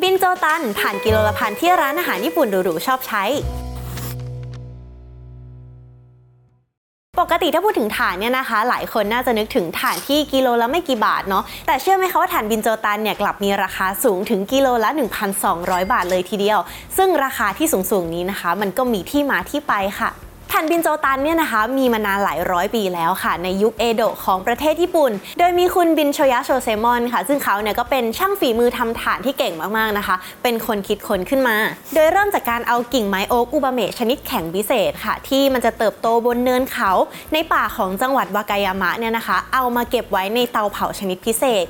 [0.00, 3.22] บินโจตันผ่านกิโลละพันที่ร้านอาหารญี่ปุ่นหรูๆชอบใช้
[7.20, 14.90] ปกติถ้าพูดถึงถ่านเนี่ยนะคะ หลายคนน่าจะนึกถึงถ่านที่กิโลละไม่กี่บาทเนาะแต่เชื่อไหมคะว่าถ่านบินโจตันเนี่ยกลับมีราคาสูงถึงกิโลละ
[15.40, 16.58] 1,200 บาทเลยทีเดียว
[16.96, 20.10] ซึ่งราคาที่สูงๆนี้นะคะ มันก็มีที่มาที่ไปค่ะ
[20.52, 31.56] ถ่านบินโจตันเนี่ยนะคะมีมานานหลายร้อยปีแล้วค่ะในยุคเอโดะของประเทศญี่ปุ่น โดยมีคุณบินโชยะโชเซมอนค่ะ ซึ่งเขาเนี่ยก็เป็นช่างฝีมือทำถ่านที่เก่งมากๆนะคะ เป็นคนคิดค้นขึ้นมา
[31.94, 36.90] โดยเริ่มจากการเอากิ่งไม้โอ๊กอุบาเมชนิดแข็งพิเศษค่ะ ที่มันจะเติบโตบนเนินเขา
[37.32, 41.66] ในป่าของจังหวัดวากายามะเนี่ยนะคะ เอามาเก็บไว้ในเตาเผาชนิดพิเศษ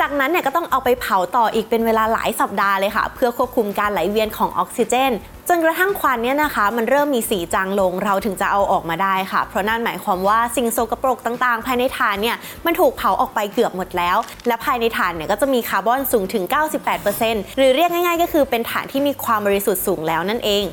[0.00, 5.12] จากนั้นเนี่ยก็ต้องเอาไปเผาต่ออีกเป็นเวลาหลายสัปดาห์เลยค่ะ เพื่อควบคุมการไหลเวียนของออกซิเจน
[5.48, 16.44] จนกระทั่งควันเนี่ยนะคะ มันเริ่มมีสีจางลงเราถึงจะเอาออกมาได้ค่ะ เพราะนั่นหมายความว่าสิ่งโสกปรกต่างๆ ภายในถ่านเนี่ยมันถูกเผาออกไปเกือบหมดแล้ว และภายในถ่านเนี่ยก็จะมีคาร์บอนสูงถึง
[17.00, 20.64] 98%หรือเรียกง่ายๆ ก็คือเป็นถ่านที่มีความบริสุทธิ์สูงแล้วนั่นเอง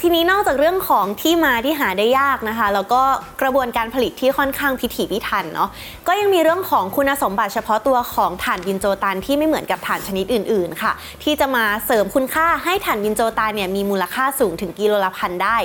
[0.00, 3.02] ทีนี้นอกจากเรื่องของที่มาที่หาได้ยากนะคะ แล้วก็
[3.42, 5.68] กระบวนการผลิตที่ค่อนข้างพิถีพิถันเนาะ
[6.06, 15.56] ก็ยังมีเรื่องของคุณสมบัติเฉพาะตัวของถ่านบินโจตันที่ไม่เหมือนกับถ่านชนิดอื่นๆ ค่ะ ที่จะมาเสริมคุณค่าให้ถ่านบินโจตันเนี่ยมีมูลค่าสูงถึงกิโลละพันได้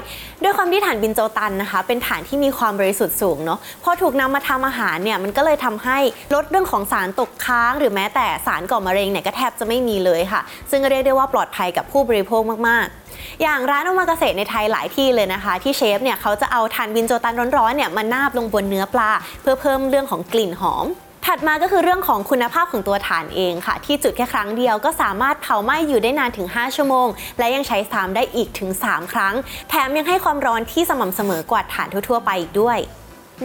[0.44, 5.98] ด้วยความที่ถ่านบินโจตันนะคะ เป็นถ่านที่มีความบริสุทธิ์สูงเนาะพอถูกนำมาทำอาหารเนี่ยมันก็เลยทำให้
[6.34, 12.99] ลดเรื่องของสารตกค้าง หรือแม้แต่สารก่อมะเร็งเนี่ยก็แทบจะไม่มีเลยค่ะ ซึ่งก็เรียกได้ว่าปลอดภัยกับผู้บริโภคมากๆ
[13.42, 20.88] อย่างร้านอมากาเสะในไทยหลายที่เลยนะคะ ที่เชฟเนี่ยเขาจะเอาทานบินโจตันร้อนๆเนี่ยมานาบลงบนเนื้อปลา เพื่อเพิ่มเรื่องของกลิ่นหอม
[21.26, 27.08] ถัดมาก็คือเรื่องของคุณภาพของตัวฐานเองค่ะ ที่จุดแค่ครั้งเดียวก็สามารถเผาไหม้อยู่ได้นานถึง 5 ชั่วโมง
[27.40, 29.34] และยังใช้ซ้ำได้อีกถึง 3 ครั้ง
[29.70, 32.80] แถมยังให้ความร้อนที่สม่ำเสมอกว่าฐานทั่วๆไปอีกด้วย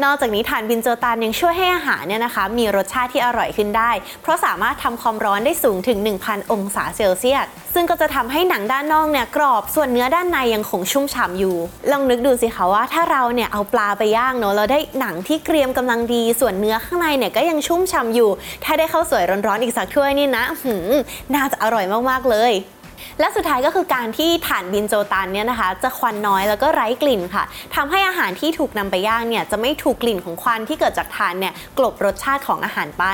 [0.03, 3.91] นอกจากนี้ถ่านบินโจตันยังช่วยให้อาหารเนี่ยนะคะ มีรสชาติที่อร่อยขึ้นได้
[4.23, 11.57] เพราะสามารถทำความร้อนได้สูงถึง 1,000 องศาเซลเซียส ซึ่งก็จะทำให้หนังด้านนอกเนี่ยกรอบ ส่วนเนื้อด้านในยังคงชุ่มฉ่ำอยู่
[11.91, 18.31] ลองนึกดูสิคะว่าถ้าเราเนี่ยเอาปลาไปย่างเนาะเราได้หนังที่เกรียมกำลังดี ส่วนเนื้อข้างในเนี่ยก็ยังชุ่มฉ่ำอยู่
[18.65, 20.93] ถ้าได้ข้าวสวยร้อนๆอีกสักถ้วยนี่นะหืม
[21.35, 22.53] น่าจะอร่อยมากๆเลย
[23.21, 27.45] และสุดท้ายก็คือการที่ฐานบินโจตันเนี่ยนะคะ จะควันน้อยแล้วก็ไร้กลิ่นค่ะ
[27.75, 33.05] ทำให้อาหารที่ถูกนำไปย่างเนี่ยจะไม่ถูกกลิ่นของควันที่เกิดจากฐานเนี่ยกลบรสชาติของอาหารไป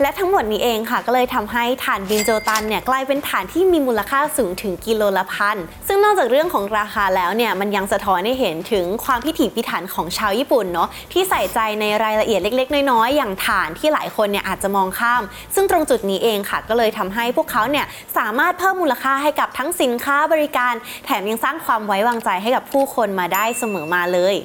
[0.00, 5.56] และทั้งหมดนี้เองค่ะ ก็เลยทำให้ถ่านบินโจตันเนี่ยกลายเป็นถ่านที่มีมูลค่าสูงถึงกิโลละพัน
[5.86, 15.22] ซึ่งนอกจากเรื่องของราคาแล้วเนี่ยมันยังสะท้อนให้เห็นถึงความพิถีพิถันของชาวญี่ปุ่นเนาะที่ใส่ใจในรายละเอียดเล็ก ๆ น้อยๆอย่างถ่านที่หลายคนเนี่ยอาจจะมองข้าม
[15.54, 17.86] ซึ่งตรงจุดนี้เองค่ะ ก็เลยทำให้พวกเขาเนี่ย
[18.18, 20.74] สามารถเพิ่มมูลค่าให้กับทั้งสินค้าบริการ
[21.04, 24.36] แถมยังสร้างความไว้วางใจให้กับผู้คนมาได้เสมอมาเลย